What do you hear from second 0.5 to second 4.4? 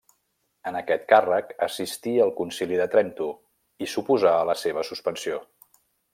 En aquest càrrec assistí al concili de Trento i s’oposà